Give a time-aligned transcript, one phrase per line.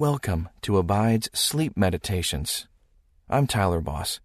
[0.00, 2.66] Welcome to Abide's Sleep Meditations.
[3.28, 4.18] I'm Tyler Boss.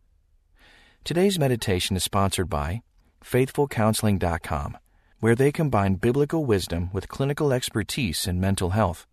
[1.04, 2.82] Today's meditation is sponsored by
[3.22, 4.78] FaithfulCounseling.com,
[5.20, 9.06] where they combine biblical wisdom with clinical expertise in mental health.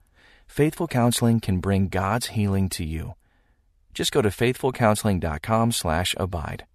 [0.47, 3.15] Faithful Counseling can bring God's healing to you.
[3.93, 6.67] Just go to faithfulcounseling.com/abide.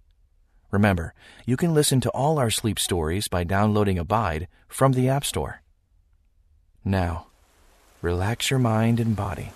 [0.69, 1.13] Remember,
[1.45, 5.61] you can listen to all our sleep stories by downloading Abide from the App Store.
[6.83, 7.27] Now,
[8.01, 9.53] relax your mind and body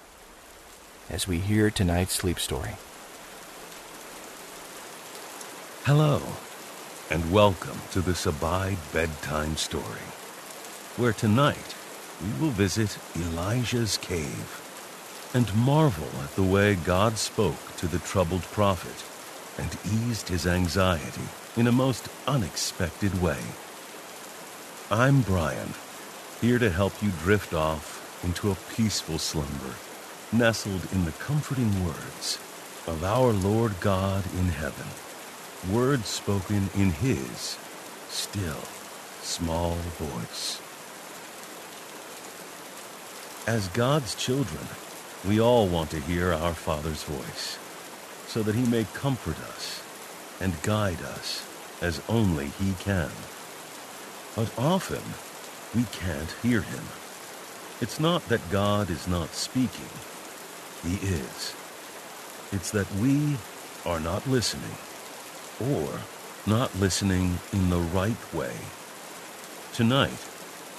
[1.11, 2.71] as we hear tonight's sleep story.
[5.83, 6.21] Hello,
[7.09, 10.07] and welcome to this Abide Bedtime Story,
[10.95, 11.75] where tonight
[12.23, 18.43] we will visit Elijah's cave and marvel at the way God spoke to the troubled
[18.43, 19.03] prophet
[19.61, 23.39] and eased his anxiety in a most unexpected way.
[24.89, 25.73] I'm Brian,
[26.39, 29.75] here to help you drift off into a peaceful slumber
[30.33, 32.39] nestled in the comforting words
[32.87, 34.87] of our Lord God in heaven,
[35.69, 37.57] words spoken in His
[38.07, 38.63] still,
[39.21, 40.61] small voice.
[43.45, 44.65] As God's children,
[45.27, 47.57] we all want to hear our Father's voice,
[48.27, 49.83] so that He may comfort us
[50.39, 51.45] and guide us
[51.81, 53.11] as only He can.
[54.35, 55.03] But often,
[55.75, 56.83] we can't hear Him.
[57.81, 59.89] It's not that God is not speaking
[60.85, 61.55] he is.
[62.51, 63.37] It's that we
[63.85, 64.75] are not listening,
[65.59, 65.87] or
[66.45, 68.55] not listening in the right way.
[69.73, 70.27] Tonight,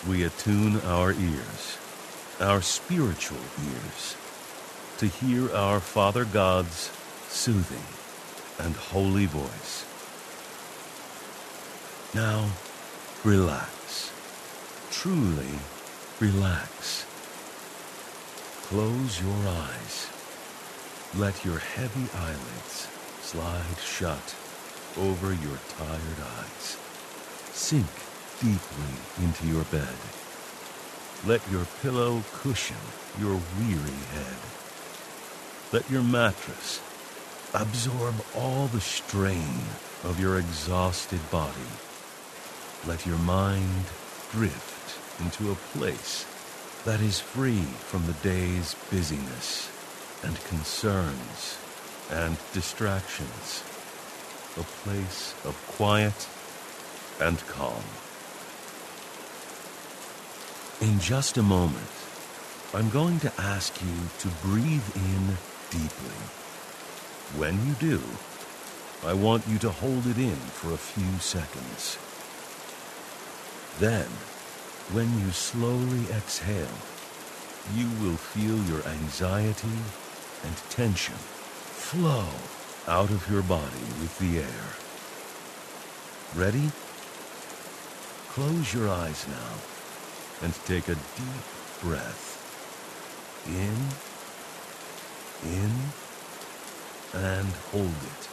[0.09, 1.79] we attune our ears,
[2.41, 4.17] our spiritual ears,
[4.99, 6.91] to hear our Father God's
[7.29, 7.85] soothing
[8.59, 9.87] and holy voice.
[12.15, 12.51] Now,
[13.25, 14.13] relax.
[14.91, 15.59] Truly
[16.21, 17.07] relax.
[18.73, 20.09] Close your eyes.
[21.19, 22.89] Let your heavy eyelids
[23.21, 24.35] slide shut
[24.97, 26.79] over your tired eyes.
[27.53, 27.85] Sink
[28.41, 29.95] deeply into your bed.
[31.27, 32.81] Let your pillow cushion
[33.21, 34.41] your weary head.
[35.71, 36.81] Let your mattress
[37.53, 39.61] absorb all the strain
[40.03, 41.73] of your exhausted body.
[42.87, 43.85] Let your mind
[44.31, 46.25] drift into a place
[46.85, 49.71] that is free from the day's busyness
[50.25, 51.59] and concerns
[52.11, 53.63] and distractions,
[54.57, 56.29] a place of quiet
[57.21, 57.85] and calm.
[60.81, 61.87] In just a moment,
[62.75, 65.37] I'm going to ask you to breathe in
[65.71, 66.19] deeply.
[67.39, 68.03] When you do,
[69.07, 71.99] I want you to hold it in for a few seconds.
[73.79, 74.09] Then,
[74.91, 76.77] when you slowly exhale,
[77.75, 79.79] you will feel your anxiety
[80.45, 82.27] and tension flow
[82.89, 84.67] out of your body with the air.
[86.35, 86.71] Ready?
[88.31, 89.55] Close your eyes now
[90.43, 91.47] and take a deep
[91.81, 92.31] breath.
[93.47, 93.77] In,
[95.51, 95.71] in,
[97.15, 98.32] and hold it.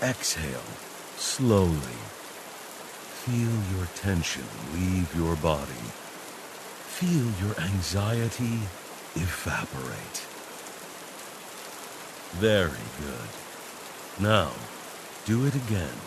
[0.00, 0.62] Exhale
[1.16, 1.98] slowly.
[3.24, 5.84] Feel your tension leave your body.
[6.86, 8.60] Feel your anxiety
[9.16, 10.22] evaporate.
[12.38, 14.22] Very good.
[14.22, 14.52] Now,
[15.24, 15.98] do it again.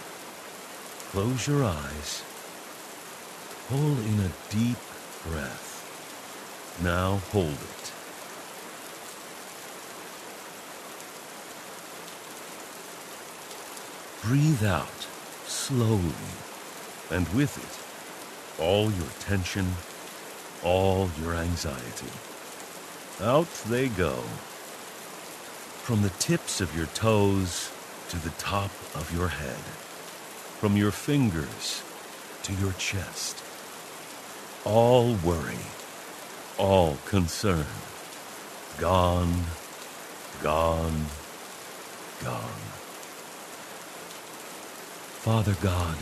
[1.11, 2.23] Close your eyes.
[3.67, 4.79] Pull in a deep
[5.27, 6.79] breath.
[6.81, 8.00] Now hold it.
[14.23, 15.07] Breathe out
[15.45, 16.13] slowly,
[17.09, 19.67] and with it, all your tension,
[20.63, 22.11] all your anxiety.
[23.19, 24.13] Out they go.
[25.83, 27.71] From the tips of your toes
[28.09, 29.63] to the top of your head.
[30.59, 31.81] From your fingers
[32.43, 33.43] to your chest.
[34.65, 35.65] All worry,
[36.59, 37.65] all concern.
[38.77, 39.45] Gone,
[40.43, 41.05] gone,
[42.23, 42.70] gone.
[45.21, 45.97] Father God,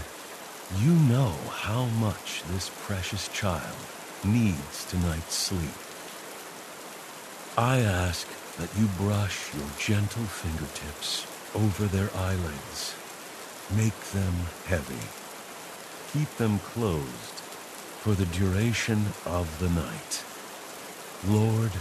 [0.79, 3.75] you know how much this precious child
[4.23, 5.75] needs tonight's sleep.
[7.57, 8.25] I ask
[8.55, 12.95] that you brush your gentle fingertips over their eyelids.
[13.75, 14.35] Make them
[14.67, 15.03] heavy.
[16.13, 17.43] Keep them closed
[17.99, 20.23] for the duration of the night.
[21.27, 21.73] Lord,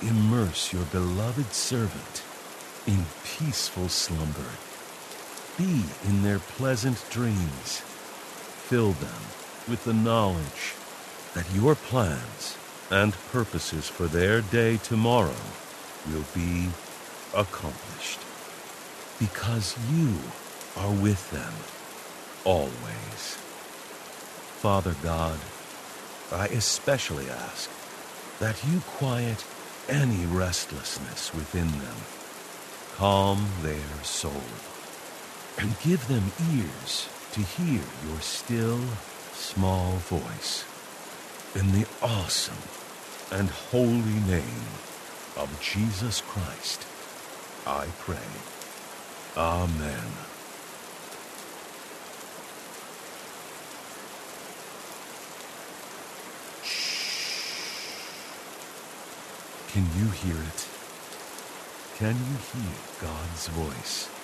[0.00, 2.22] immerse your beloved servant
[2.86, 4.67] in peaceful slumber
[5.58, 7.82] be in their pleasant dreams.
[8.70, 9.22] Fill them
[9.68, 10.74] with the knowledge
[11.34, 12.56] that your plans
[12.90, 15.42] and purposes for their day tomorrow
[16.06, 16.68] will be
[17.34, 18.20] accomplished
[19.18, 20.16] because you
[20.76, 21.52] are with them
[22.44, 23.36] always.
[24.62, 25.38] Father God,
[26.32, 27.70] I especially ask
[28.38, 29.44] that you quiet
[29.88, 31.96] any restlessness within them,
[32.96, 34.42] calm their soul,
[35.58, 36.24] and give them
[36.54, 38.80] ears to hear your still,
[39.32, 40.64] small voice.
[41.54, 42.54] In the awesome
[43.32, 44.70] and holy name
[45.36, 46.86] of Jesus Christ,
[47.66, 48.16] I pray.
[49.36, 50.12] Amen.
[59.68, 60.68] Can you hear it?
[61.98, 64.17] Can you hear God's voice?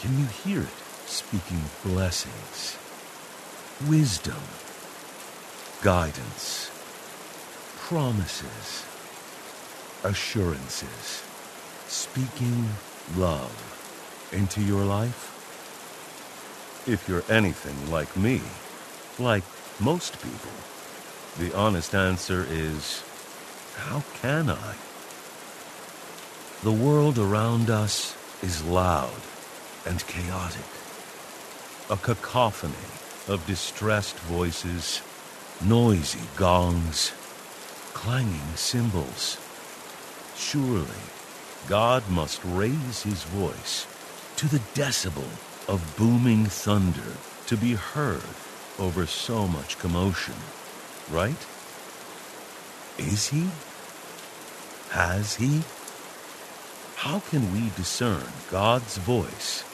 [0.00, 2.76] Can you hear it speaking blessings,
[3.88, 4.42] wisdom,
[5.82, 6.70] guidance,
[7.76, 8.84] promises,
[10.02, 11.22] assurances,
[11.86, 12.68] speaking
[13.16, 15.30] love into your life?
[16.86, 18.42] If you're anything like me,
[19.18, 19.44] like
[19.80, 20.52] most people,
[21.38, 23.02] the honest answer is
[23.76, 24.74] how can I?
[26.62, 29.10] The world around us is loud
[29.86, 30.64] and chaotic.
[31.90, 32.74] A cacophony
[33.28, 35.02] of distressed voices,
[35.62, 37.12] noisy gongs,
[37.92, 39.38] clanging cymbals.
[40.36, 41.04] Surely,
[41.68, 43.86] God must raise his voice
[44.36, 45.28] to the decibel
[45.68, 47.16] of booming thunder
[47.46, 48.22] to be heard
[48.78, 50.34] over so much commotion,
[51.10, 51.46] right?
[52.98, 53.48] Is he?
[54.90, 55.62] Has he?
[56.96, 59.64] How can we discern God's voice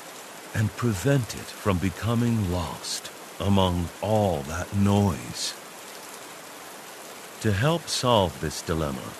[0.54, 5.54] and prevent it from becoming lost among all that noise?
[7.42, 9.12] To help solve this dilemma,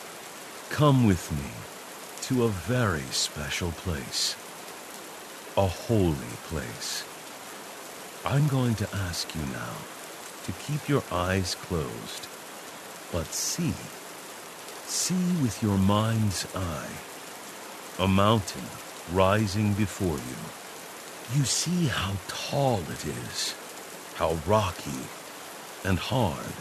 [0.70, 1.50] come with me
[2.22, 4.36] to a very special place,
[5.56, 7.04] a holy place.
[8.24, 9.76] I'm going to ask you now
[10.44, 12.26] to keep your eyes closed
[13.12, 13.74] but see.
[14.86, 16.90] See with your mind's eye
[17.98, 18.64] a mountain
[19.12, 20.59] rising before you.
[21.36, 23.54] You see how tall it is,
[24.14, 25.02] how rocky
[25.84, 26.54] and hard.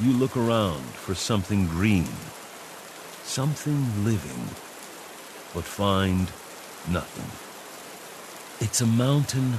[0.00, 2.08] You look around for something green,
[3.24, 4.48] something living,
[5.54, 6.30] but find
[6.88, 7.30] nothing.
[8.64, 9.54] It's a mountain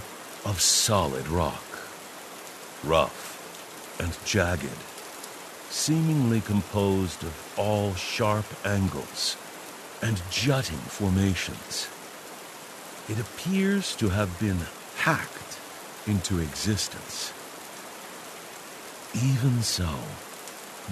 [0.45, 1.89] of solid rock,
[2.83, 4.83] rough and jagged
[5.69, 9.37] seemingly composed of all sharp angles
[10.01, 11.87] and jutting formations.
[13.09, 14.59] It appears to have been
[14.97, 15.57] hacked
[16.07, 17.33] into existence.
[19.15, 19.89] Even so,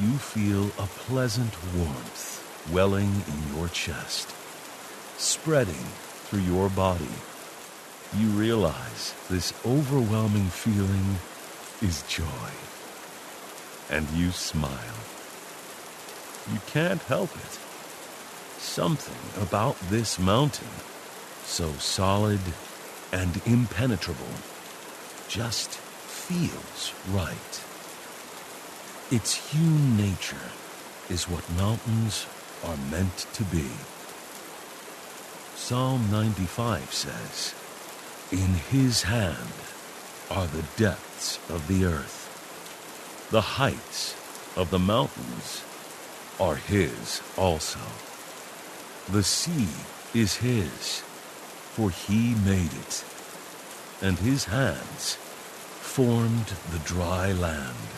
[0.01, 4.33] you feel a pleasant warmth welling in your chest,
[5.17, 5.85] spreading
[6.25, 7.05] through your body.
[8.17, 11.17] You realize this overwhelming feeling
[11.81, 12.51] is joy
[13.89, 14.71] and you smile.
[16.51, 17.59] You can't help it.
[18.57, 20.67] Something about this mountain,
[21.47, 22.41] so solid
[23.13, 24.35] and impenetrable,
[25.29, 27.63] just feels right.
[29.09, 30.51] Its hewn nature
[31.09, 32.27] is what mountains
[32.65, 33.69] are meant to be.
[35.55, 37.55] Psalm 95 says,
[38.31, 39.53] In his hand
[40.29, 42.25] are the depths of the earth.
[43.31, 44.15] The heights
[44.57, 45.63] of the mountains
[46.39, 47.79] are his also.
[49.09, 49.69] The sea
[50.13, 51.03] is his,
[51.77, 53.05] for he made it,
[54.01, 57.91] and his hands formed the dry land.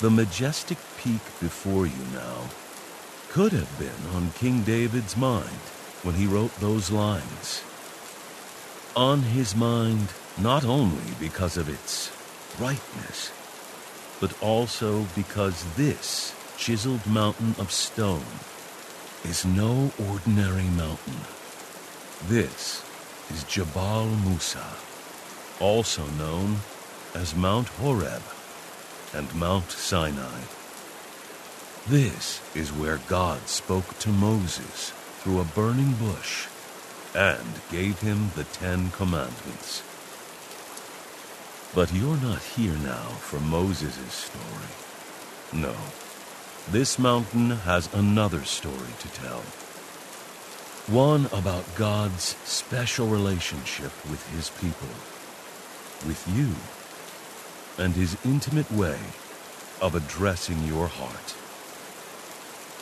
[0.00, 2.48] The majestic peak before you now
[3.28, 5.62] could have been on King David's mind
[6.02, 7.62] when he wrote those lines.
[8.96, 10.08] On his mind,
[10.40, 12.10] not only because of its
[12.58, 13.30] brightness,
[14.18, 18.40] but also because this chiseled mountain of stone
[19.22, 21.37] is no ordinary mountain.
[22.26, 22.84] This
[23.30, 24.66] is Jabal Musa,
[25.60, 26.56] also known
[27.14, 28.22] as Mount Horeb
[29.14, 30.40] and Mount Sinai.
[31.86, 36.48] This is where God spoke to Moses through a burning bush
[37.14, 39.82] and gave him the Ten Commandments.
[41.72, 45.62] But you're not here now for Moses' story.
[45.62, 45.76] No.
[46.70, 49.42] This mountain has another story to tell.
[50.88, 54.88] One about God's special relationship with his people,
[56.08, 56.54] with you
[57.84, 58.96] and his intimate way
[59.82, 61.34] of addressing your heart.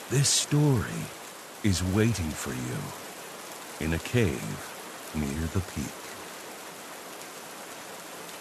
[0.09, 1.03] This story
[1.65, 5.99] is waiting for you in a cave near the peak.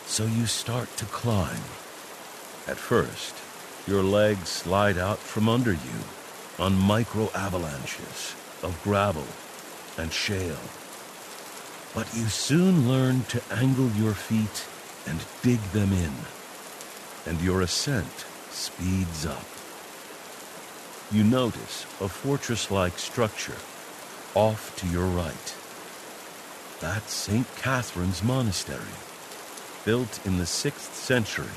[0.05, 1.65] So you start to climb.
[2.67, 3.33] At first,
[3.87, 5.99] your legs slide out from under you
[6.59, 9.25] on micro avalanches of gravel
[9.97, 10.59] and shale.
[11.93, 14.65] But you soon learn to angle your feet
[15.07, 16.13] and dig them in,
[17.25, 19.45] and your ascent speeds up.
[21.11, 23.57] You notice a fortress like structure
[24.33, 25.55] off to your right.
[26.81, 27.47] That's St.
[27.55, 28.95] Catherine's Monastery,
[29.85, 31.55] built in the 6th century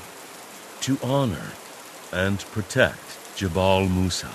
[0.81, 1.51] to honor
[2.13, 4.31] and protect Jabal Musa.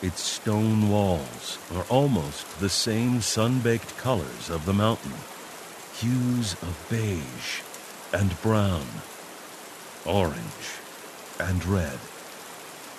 [0.00, 5.14] Its stone walls are almost the same sun-baked colors of the mountain,
[5.92, 7.62] hues of beige
[8.12, 8.86] and brown,
[10.06, 10.78] orange
[11.40, 11.98] and red.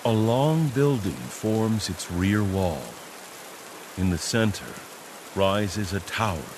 [0.04, 2.84] A long building forms its rear wall.
[3.96, 4.74] In the center
[5.34, 6.52] rises a tower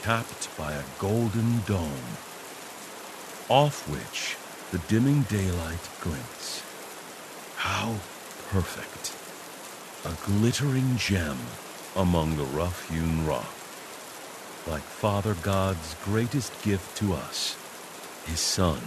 [0.00, 2.16] capped by a golden dome,
[3.50, 4.38] off which
[4.70, 6.62] the dimming daylight glints.
[7.56, 7.96] How
[8.48, 9.25] perfect!
[10.04, 11.38] A glittering gem
[11.96, 13.52] among the rough-hewn rock.
[14.66, 17.56] Like Father God's greatest gift to us,
[18.26, 18.80] His Son,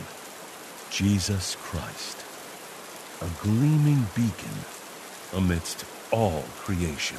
[0.91, 2.23] Jesus Christ.
[3.21, 4.57] A gleaming beacon
[5.33, 7.17] amidst all creation.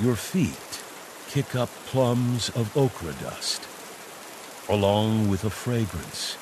[0.00, 0.82] Your feet
[1.28, 3.66] kick up plums of ochre dust,
[4.68, 6.36] along with a fragrance,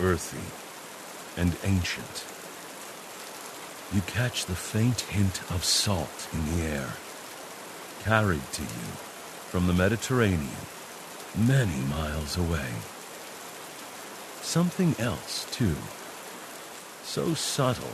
[0.00, 0.46] earthy
[1.40, 2.24] and ancient.
[3.94, 6.94] You catch the faint hint of salt in the air,
[8.04, 8.90] carried to you
[9.50, 10.66] from the Mediterranean
[11.36, 12.68] many miles away.
[14.40, 15.76] Something else, too,
[17.02, 17.92] so subtle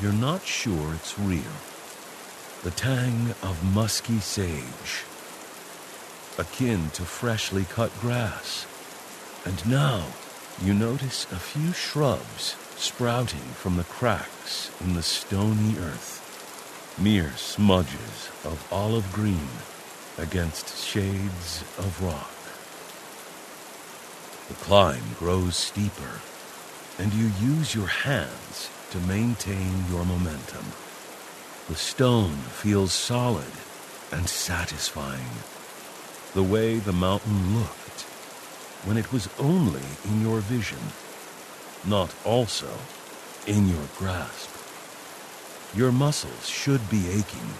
[0.00, 1.54] you're not sure it's real.
[2.62, 5.04] The tang of musky sage,
[6.38, 8.66] akin to freshly cut grass.
[9.44, 10.06] And now
[10.62, 16.18] you notice a few shrubs sprouting from the cracks in the stony earth,
[17.00, 19.48] mere smudges of olive green
[20.18, 22.34] against shades of rock.
[24.48, 26.20] The climb grows steeper,
[26.98, 30.66] and you use your hands to maintain your momentum.
[31.68, 33.52] The stone feels solid
[34.10, 35.30] and satisfying,
[36.34, 38.00] the way the mountain looked
[38.84, 40.80] when it was only in your vision,
[41.84, 42.70] not also
[43.46, 44.50] in your grasp.
[45.74, 47.50] Your muscles should be aching,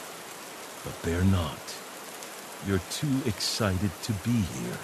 [0.84, 1.58] but they're not.
[2.66, 4.78] You're too excited to be here,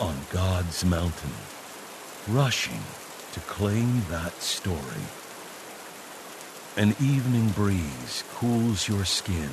[0.00, 1.32] on God's mountain,
[2.28, 2.80] rushing
[3.32, 5.04] to claim that story.
[6.76, 9.50] An evening breeze cools your skin,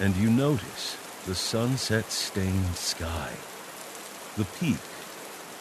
[0.00, 0.96] and you notice
[1.26, 3.30] the sunset-stained sky.
[4.36, 4.80] The peak,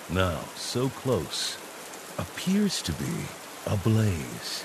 [0.09, 1.57] now so close,
[2.17, 3.25] appears to be
[3.65, 4.63] ablaze,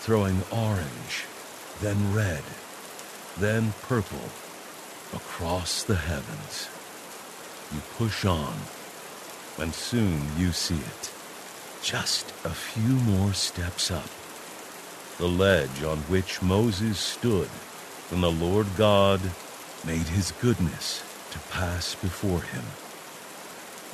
[0.00, 1.24] throwing orange,
[1.80, 2.42] then red,
[3.38, 4.28] then purple
[5.12, 6.68] across the heavens.
[7.72, 8.54] You push on,
[9.58, 11.12] and soon you see it.
[11.82, 14.08] Just a few more steps up.
[15.18, 17.48] The ledge on which Moses stood
[18.10, 19.20] when the Lord God
[19.84, 22.64] made his goodness to pass before him.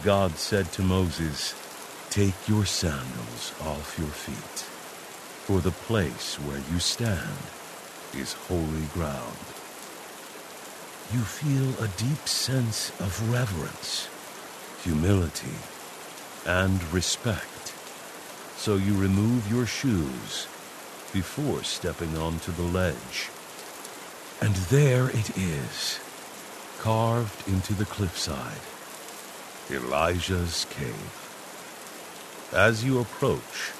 [0.05, 1.55] God said to Moses,
[2.15, 4.61] Take your sandals off your feet,
[5.47, 7.43] for the place where you stand
[8.15, 9.37] is holy ground.
[11.13, 14.09] You feel a deep sense of reverence,
[14.85, 15.59] humility,
[16.47, 17.75] and respect.
[18.59, 20.47] So you remove your shoes
[21.13, 23.29] before stepping onto the ledge.
[24.41, 25.99] And there it is,
[26.79, 28.63] carved into the cliffside.
[29.69, 31.24] Elijah's cave.
[32.53, 33.73] As you approach,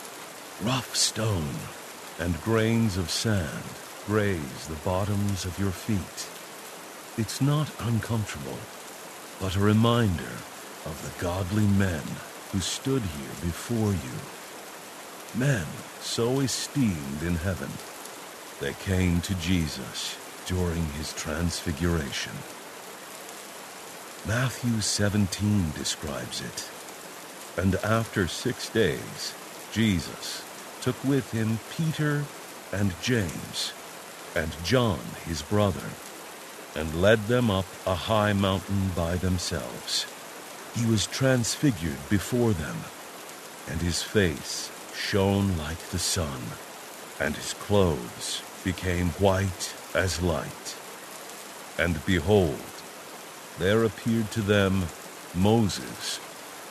[0.63, 1.55] rough stone
[2.19, 3.65] and grains of sand
[4.07, 6.29] graze the bottoms of your feet.
[7.17, 8.59] It's not uncomfortable,
[9.41, 10.35] but a reminder
[10.85, 12.03] of the godly men
[12.53, 14.19] who stood here before you
[15.39, 15.67] men
[16.01, 17.71] so esteemed in heaven.
[18.61, 20.17] They came to Jesus
[20.47, 22.33] during his transfiguration.
[24.27, 26.74] Matthew 17 describes it.
[27.57, 29.35] And after six days,
[29.73, 30.45] Jesus
[30.81, 32.25] took with him Peter
[32.73, 33.73] and James
[34.35, 35.91] and John his brother,
[36.75, 40.07] and led them up a high mountain by themselves.
[40.75, 42.77] he was transfigured before them,
[43.71, 46.41] and his face shone like the sun,
[47.21, 50.77] and his clothes became white as light.
[51.79, 52.61] And behold,
[53.59, 54.87] there appeared to them
[55.35, 56.19] Moses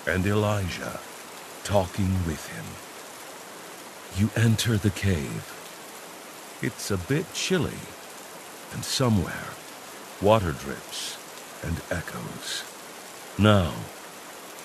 [0.05, 0.99] and Elijah
[1.63, 2.65] talking with him.
[4.19, 5.49] You enter the cave.
[6.61, 7.79] It's a bit chilly,
[8.73, 9.47] and somewhere
[10.21, 11.17] water drips
[11.63, 12.63] and echoes.
[13.37, 13.73] Now,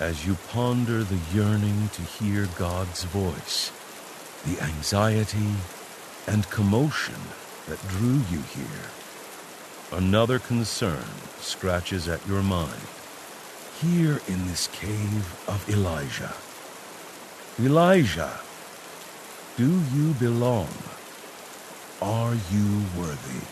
[0.00, 3.72] as you ponder the yearning to hear God's voice,
[4.44, 5.54] the anxiety
[6.26, 7.16] and commotion
[7.66, 8.90] that drew you here,
[9.92, 11.04] another concern
[11.40, 12.97] scratches at your mind.
[13.80, 16.34] Here in this cave of Elijah.
[17.64, 18.40] Elijah,
[19.56, 20.66] do you belong?
[22.02, 23.44] Are you worthy?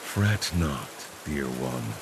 [0.00, 0.88] Fret not,
[1.26, 1.92] dear one,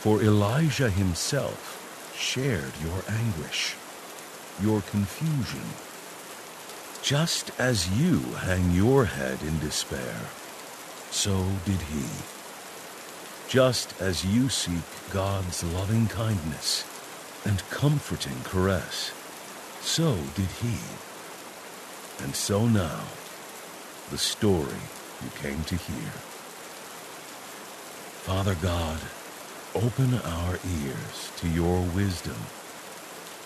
[0.00, 3.76] for Elijah himself shared your anguish,
[4.62, 5.64] your confusion.
[7.02, 10.16] Just as you hang your head in despair,
[11.10, 12.39] so did he.
[13.50, 16.86] Just as you seek God's loving kindness
[17.44, 19.12] and comforting caress,
[19.82, 20.78] so did he.
[22.24, 23.02] And so now,
[24.10, 24.80] the story
[25.22, 26.10] you came to hear.
[28.24, 29.00] Father God,
[29.74, 32.34] Open our ears to your wisdom.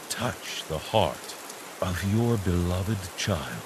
[0.08, 1.34] Touch the heart
[1.82, 3.62] of your beloved child,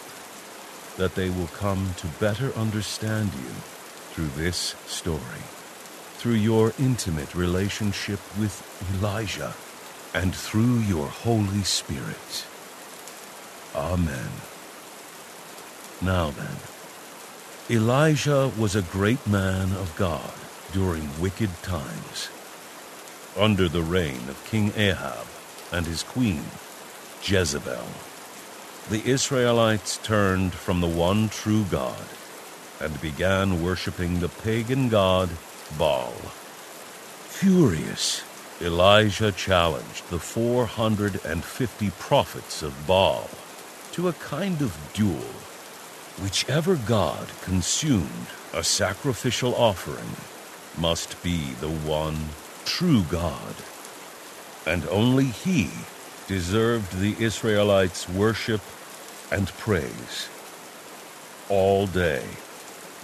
[0.97, 3.51] that they will come to better understand you
[4.11, 5.45] through this story,
[6.19, 8.61] through your intimate relationship with
[8.93, 9.55] Elijah,
[10.13, 12.45] and through your Holy Spirit.
[13.77, 14.31] Amen.
[16.03, 16.57] Now then,
[17.71, 20.35] Elijah was a great man of God
[20.73, 22.31] during wicked times
[23.37, 25.27] under the reign of King Ahab
[25.71, 26.43] and his queen,
[27.23, 27.87] Jezebel.
[28.91, 32.07] The Israelites turned from the one true God
[32.81, 35.29] and began worshiping the pagan god
[35.77, 36.15] Baal.
[37.29, 38.23] Furious,
[38.61, 43.29] Elijah challenged the 450 prophets of Baal
[43.93, 45.31] to a kind of duel.
[46.23, 50.17] Whichever god consumed a sacrificial offering
[50.77, 52.31] must be the one
[52.65, 53.55] true God,
[54.67, 55.71] and only He
[56.27, 58.63] deserved the Israelites' worship
[59.31, 60.29] and praise.
[61.49, 62.25] All day,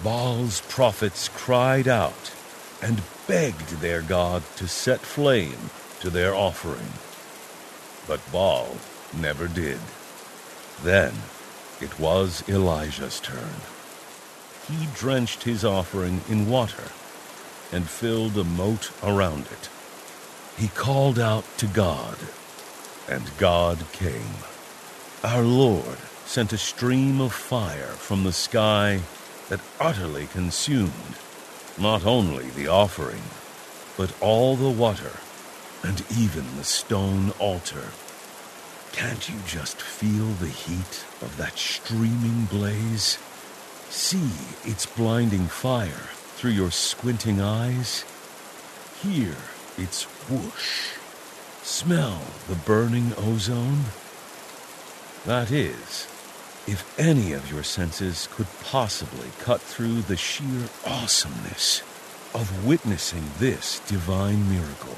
[0.03, 2.34] Baal's prophets cried out
[2.81, 5.69] and begged their God to set flame
[6.01, 6.93] to their offering.
[8.07, 8.77] But Baal
[9.13, 9.79] never did.
[10.83, 11.13] Then
[11.81, 13.61] it was Elijah's turn.
[14.67, 16.91] He drenched his offering in water
[17.71, 19.69] and filled a moat around it.
[20.57, 22.17] He called out to God,
[23.09, 24.37] and God came.
[25.23, 29.01] Our Lord sent a stream of fire from the sky
[29.49, 31.17] that utterly consumed
[31.77, 33.21] not only the offering,
[33.97, 35.11] but all the water
[35.83, 37.91] and even the stone altar.
[38.91, 43.17] Can't you just feel the heat of that streaming blaze?
[43.89, 44.31] See
[44.63, 48.05] its blinding fire through your squinting eyes.
[49.01, 49.35] Hear
[49.77, 50.97] its whoosh.
[51.61, 53.85] Smell the burning ozone.
[55.25, 56.07] That is,
[56.67, 61.81] if any of your senses could possibly cut through the sheer awesomeness
[62.33, 64.97] of witnessing this divine miracle.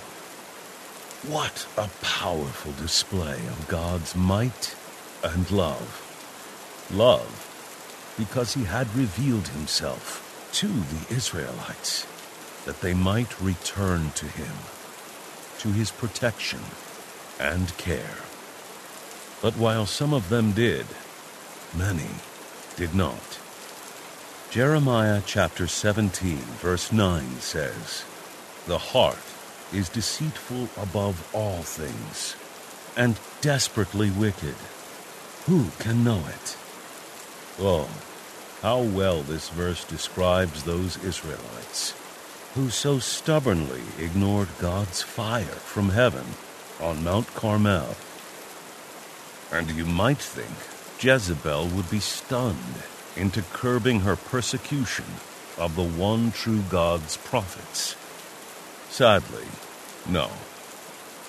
[1.28, 4.76] What a powerful display of God's might
[5.24, 6.88] and love.
[6.92, 12.08] Love, because he had revealed himself to the Israelites,
[12.66, 14.56] that they might return to him,
[15.60, 16.62] to his protection
[17.40, 18.18] and care.
[19.42, 20.86] But while some of them did,
[21.76, 22.10] many
[22.76, 23.40] did not.
[24.52, 28.06] Jeremiah chapter 17, verse 9 says,
[28.66, 29.18] The heart
[29.74, 32.36] is deceitful above all things,
[32.96, 34.56] and desperately wicked.
[35.48, 36.58] Who can know it?
[37.60, 37.90] Oh,
[38.62, 41.94] how well this verse describes those Israelites
[42.58, 46.26] who so stubbornly ignored God's fire from heaven
[46.82, 47.96] on Mount Carmel.
[49.52, 52.82] And you might think Jezebel would be stunned
[53.16, 55.06] into curbing her persecution
[55.58, 57.96] of the one true God's prophets.
[58.90, 59.46] Sadly,
[60.08, 60.30] no.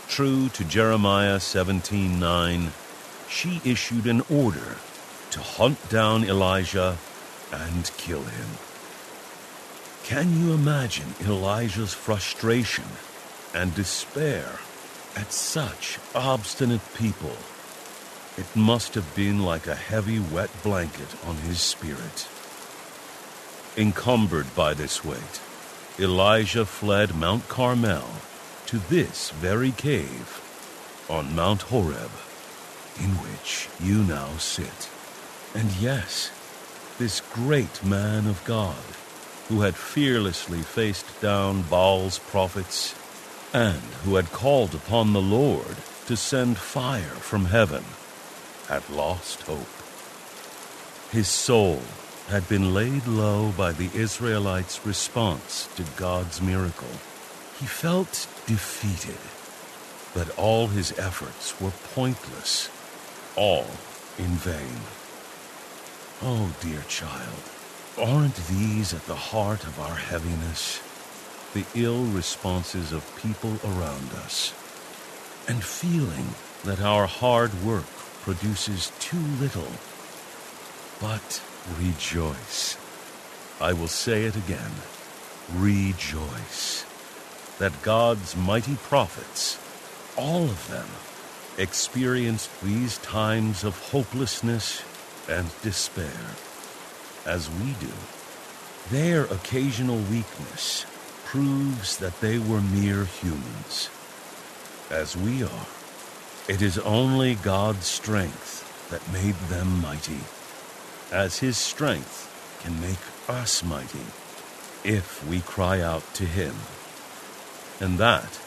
[0.09, 2.73] True to Jeremiah 17:9,
[3.29, 4.79] she issued an order
[5.31, 6.97] to hunt down Elijah
[7.53, 8.49] and kill him.
[10.05, 12.89] Can you imagine Elijah's frustration
[13.55, 14.61] and despair
[15.15, 17.37] at such obstinate people,
[18.39, 22.29] it must have been like a heavy, wet blanket on his spirit.
[23.77, 25.41] Encumbered by this weight,
[25.99, 28.09] Elijah fled Mount Carmel
[28.67, 30.45] to this very cave
[31.11, 32.11] on Mount Horeb,
[33.01, 34.89] in which you now sit.
[35.55, 36.31] And yes,
[36.99, 38.77] this great man of God,
[39.49, 42.95] who had fearlessly faced down Baal's prophets,
[43.53, 47.85] and who had called upon the Lord to send fire from heaven,
[48.69, 49.67] had lost hope.
[51.11, 51.83] His soul
[52.29, 57.01] had been laid low by the Israelites' response to God's miracle.
[57.59, 59.19] He felt defeated,
[60.13, 62.69] but all his efforts were pointless,
[63.37, 63.67] all
[64.19, 64.81] in vain.
[66.21, 67.43] Oh, dear child,
[67.97, 70.83] aren't these at the heart of our heaviness?
[71.55, 74.53] The ill responses of people around us,
[75.49, 77.87] and feeling that our hard work
[78.29, 79.73] produces too little.
[81.01, 81.41] But
[81.81, 82.77] rejoice.
[83.59, 84.71] I will say it again.
[85.55, 86.85] Rejoice.
[87.59, 89.59] That God's mighty prophets,
[90.15, 90.89] all of them,
[91.57, 94.83] experienced these times of hopelessness
[95.27, 96.37] and despair,
[97.25, 97.95] as we do.
[98.91, 100.85] Their occasional weakness
[101.25, 103.89] proves that they were mere humans,
[104.91, 105.78] as we are.
[106.49, 110.21] It is only God's strength that made them mighty,
[111.13, 112.25] as His strength
[112.63, 114.07] can make us mighty
[114.83, 116.55] if we cry out to Him.
[117.81, 118.41] And that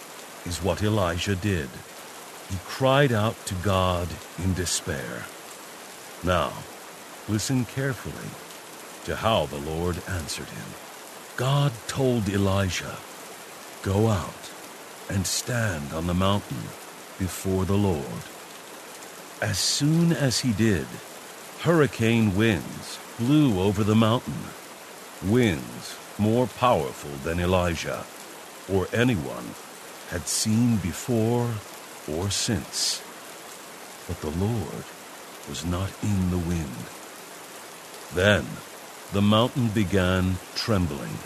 [0.47, 1.69] is what Elijah did.
[2.49, 4.07] He cried out to God
[4.43, 5.25] in despair.
[6.23, 6.53] Now,
[7.29, 8.31] listen carefully
[9.05, 10.73] to how the Lord answered him.
[11.37, 12.97] God told Elijah,
[13.83, 14.51] Go out
[15.07, 16.63] and stand on the mountain
[17.21, 18.23] before the Lord.
[19.43, 20.87] As soon as he did,
[21.59, 24.41] hurricane winds blew over the mountain,
[25.23, 28.03] winds more powerful than Elijah
[28.67, 29.53] or anyone
[30.09, 31.47] had seen before
[32.11, 33.03] or since.
[34.07, 34.83] But the Lord
[35.47, 36.85] was not in the wind.
[38.15, 38.47] Then
[39.13, 41.19] the mountain began trembling.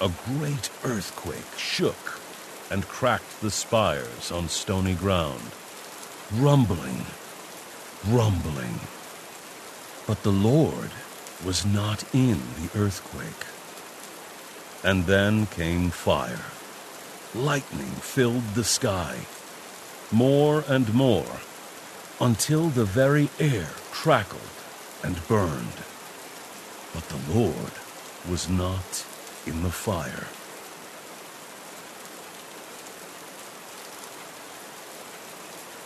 [0.00, 2.13] A great earthquake shook
[2.74, 5.52] and cracked the spires on stony ground.
[6.34, 7.06] Rumbling,
[8.08, 8.80] rumbling.
[10.08, 10.90] But the Lord
[11.46, 13.46] was not in the earthquake.
[14.82, 16.46] And then came fire.
[17.32, 19.18] Lightning filled the sky,
[20.10, 21.36] more and more,
[22.20, 24.56] until the very air crackled
[25.04, 25.78] and burned.
[26.92, 27.74] But the Lord
[28.28, 29.06] was not
[29.46, 30.26] in the fire.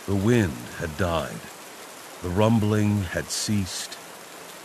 [0.09, 1.39] The wind had died,
[2.23, 3.91] the rumbling had ceased,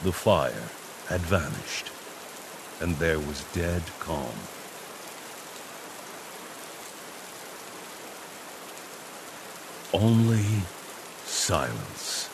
[0.03, 0.71] the fire
[1.11, 1.91] had vanished,
[2.81, 4.33] and there was dead calm.
[9.93, 10.47] Only
[11.27, 12.31] silence.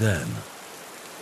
[0.00, 0.26] Then,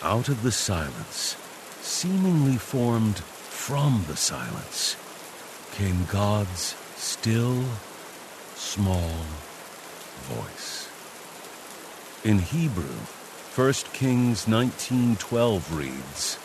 [0.03, 1.37] out of the silence,
[1.83, 4.96] seemingly formed from the silence,
[5.73, 7.64] came God's still,
[8.56, 9.24] small
[10.28, 10.88] voice.
[12.24, 12.98] In Hebrew,
[13.54, 16.36] 1 Kings 19:12 reads,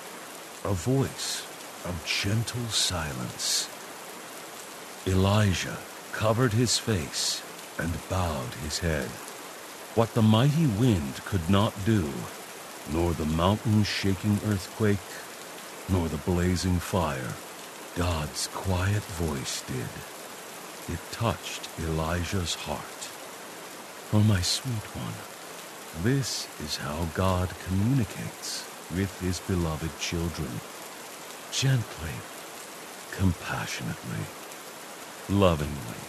[0.63, 1.43] "A voice
[1.83, 3.67] of gentle silence."
[5.05, 5.77] Elijah
[6.13, 7.41] covered his face
[7.77, 9.09] and bowed his head.
[9.93, 12.13] What the mighty wind could not do,
[12.89, 15.09] nor the mountain shaking earthquake,
[15.89, 17.33] nor the blazing fire,
[17.95, 20.14] God's quiet voice did.
[20.87, 23.09] It touched Elijah's heart.
[24.13, 30.61] Oh, my sweet one, this is how God communicates with his beloved children.
[31.51, 32.13] Gently,
[33.11, 34.25] compassionately,
[35.27, 36.03] lovingly.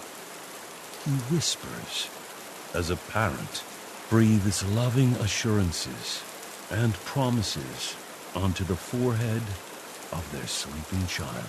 [1.05, 2.11] He whispers
[2.75, 3.65] as a parent
[4.11, 6.23] breathes loving assurances
[6.71, 7.97] and promises
[8.35, 9.43] onto the forehead
[10.12, 11.49] of their sleeping child.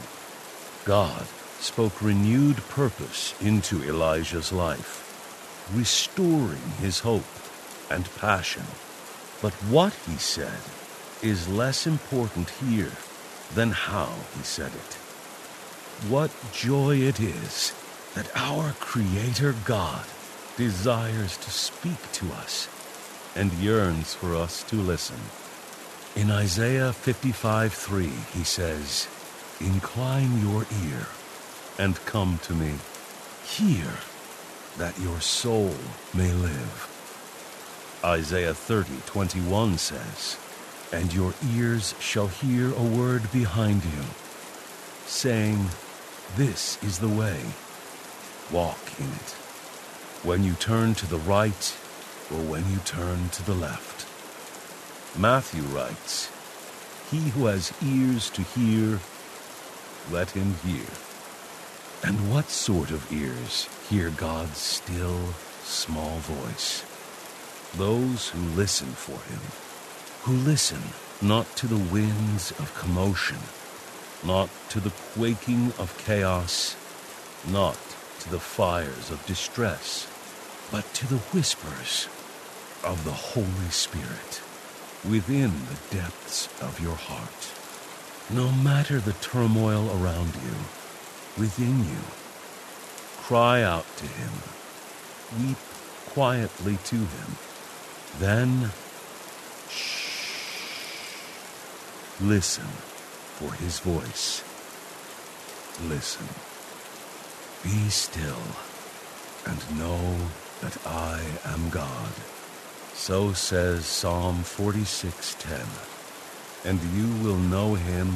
[0.86, 1.28] God
[1.60, 7.26] spoke renewed purpose into Elijah's life, restoring his hope
[7.90, 8.64] and passion.
[9.42, 10.60] But what he said
[11.22, 12.92] is less important here
[13.54, 14.94] than how he said it.
[16.10, 17.74] What joy it is
[18.14, 20.06] that our Creator God
[20.58, 22.68] desires to speak to us
[23.36, 25.20] and yearns for us to listen.
[26.16, 29.08] In Isaiah 55 3, he says,
[29.60, 31.06] Incline your ear,
[31.78, 32.74] and come to me.
[33.46, 33.88] Hear,
[34.78, 35.74] that your soul
[36.14, 38.00] may live.
[38.04, 40.38] Isaiah 30, 21 says,
[40.92, 44.04] And your ears shall hear a word behind you,
[45.06, 45.70] saying,
[46.36, 47.42] This is the way,
[48.52, 49.36] walk in it.
[50.24, 51.78] When you turn to the right,
[52.32, 54.06] or when you turn to the left.
[55.18, 56.30] Matthew writes,
[57.10, 59.00] He who has ears to hear,
[60.12, 60.86] let him hear.
[62.04, 65.34] And what sort of ears hear God's still,
[65.64, 66.86] small voice?
[67.76, 69.42] Those who listen for him,
[70.24, 70.82] who listen
[71.22, 73.40] not to the winds of commotion,
[74.24, 76.76] not to the quaking of chaos,
[77.50, 77.78] not
[78.20, 80.08] to the fires of distress,
[80.72, 82.08] but to the whispers
[82.84, 84.42] of the Holy Spirit
[85.10, 87.54] within the depths of your heart.
[88.30, 90.56] No matter the turmoil around you,
[91.38, 92.02] within you,
[93.24, 94.32] cry out to Him,
[95.40, 95.58] weep
[96.10, 97.38] quietly to Him,
[98.20, 98.72] then
[99.70, 101.12] shh,
[102.22, 102.68] listen
[103.38, 104.44] for His voice.
[105.88, 106.28] Listen.
[107.64, 108.42] Be still
[109.46, 110.16] and know
[110.62, 112.14] that I am God.
[112.94, 115.68] So says Psalm 46:10.
[116.66, 118.12] And you will know him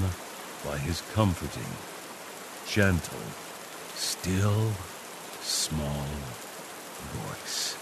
[0.66, 1.72] by his comforting,
[2.68, 3.20] gentle,
[3.96, 4.72] still,
[5.42, 6.06] small
[7.14, 7.78] voice.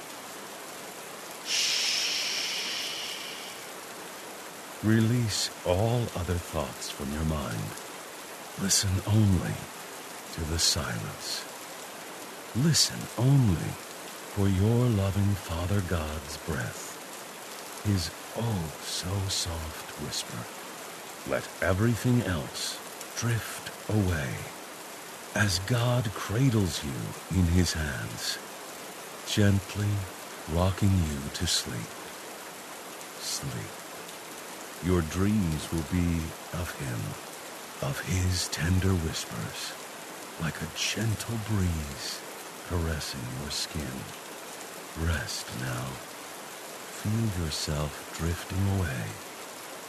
[4.84, 7.70] Release all other thoughts from your mind.
[8.62, 9.56] Listen only
[10.34, 11.44] to the silence.
[12.56, 13.72] Listen only
[14.36, 16.90] for your loving Father God's breath
[17.86, 20.38] his oh so soft whisper.
[21.30, 22.78] Let everything else
[23.18, 24.28] drift away
[25.36, 28.40] as God cradles you in his hands,
[29.28, 29.88] gently
[30.54, 31.92] rocking you to sleep.
[33.20, 33.70] Sleep.
[34.84, 36.22] Your dreams will be
[36.54, 37.00] of him,
[37.88, 39.74] of his tender whispers,
[40.42, 42.22] like a gentle breeze
[42.68, 44.00] caressing your skin.
[45.06, 45.86] Rest now
[47.02, 49.04] feel yourself drifting away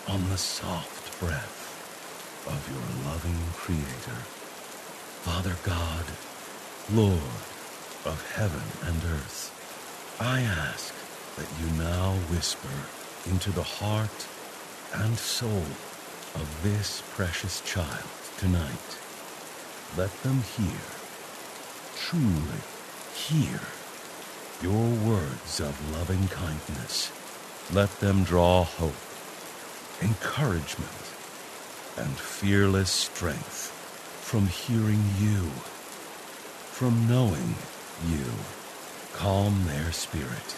[0.08, 4.39] on the soft breath of your loving Creator.
[5.20, 6.06] Father God,
[6.90, 7.42] Lord
[8.06, 9.52] of heaven and earth,
[10.18, 10.94] I ask
[11.36, 12.72] that you now whisper
[13.28, 14.26] into the heart
[14.94, 15.66] and soul
[16.34, 18.96] of this precious child tonight.
[19.94, 20.80] Let them hear,
[21.96, 22.64] truly
[23.12, 23.60] hear
[24.62, 27.12] your words of loving kindness.
[27.74, 28.94] Let them draw hope,
[30.00, 31.04] encouragement,
[31.98, 33.79] and fearless strength
[34.20, 35.50] from hearing you,
[36.70, 37.54] from knowing
[38.08, 38.24] you.
[39.14, 40.56] Calm their spirit.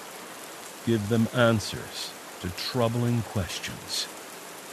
[0.85, 4.07] Give them answers to troubling questions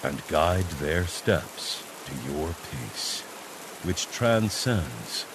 [0.04, 3.22] and guide their steps to your peace,
[3.84, 5.26] which transcends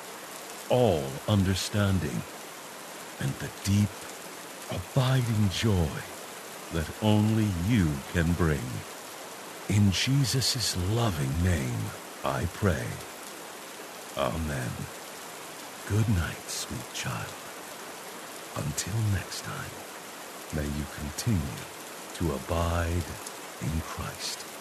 [0.69, 2.23] all understanding
[3.21, 3.89] and the deep,
[4.71, 5.89] abiding joy
[6.73, 8.67] that only you can bring.
[9.69, 11.85] In Jesus' loving name,
[12.25, 12.85] I pray.
[14.17, 14.71] Amen.
[15.89, 17.35] Good night, sweet child.
[18.55, 19.73] Until next time,
[20.55, 21.59] may you continue
[22.15, 23.03] to abide
[23.61, 24.54] in Christ.